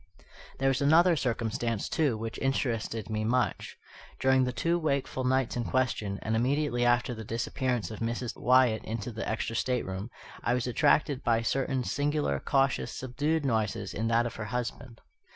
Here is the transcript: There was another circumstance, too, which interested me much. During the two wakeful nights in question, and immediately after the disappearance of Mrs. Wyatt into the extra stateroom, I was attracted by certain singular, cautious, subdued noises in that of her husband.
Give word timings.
There 0.57 0.67
was 0.69 0.81
another 0.81 1.15
circumstance, 1.15 1.87
too, 1.87 2.17
which 2.17 2.39
interested 2.39 3.07
me 3.07 3.23
much. 3.23 3.77
During 4.19 4.45
the 4.45 4.51
two 4.51 4.79
wakeful 4.79 5.23
nights 5.23 5.55
in 5.55 5.63
question, 5.63 6.17
and 6.23 6.35
immediately 6.35 6.83
after 6.83 7.13
the 7.13 7.23
disappearance 7.23 7.91
of 7.91 7.99
Mrs. 7.99 8.35
Wyatt 8.35 8.83
into 8.83 9.11
the 9.11 9.29
extra 9.29 9.55
stateroom, 9.55 10.09
I 10.43 10.55
was 10.55 10.65
attracted 10.65 11.23
by 11.23 11.43
certain 11.43 11.83
singular, 11.83 12.39
cautious, 12.39 12.91
subdued 12.91 13.45
noises 13.45 13.93
in 13.93 14.07
that 14.07 14.25
of 14.25 14.33
her 14.37 14.45
husband. 14.45 15.01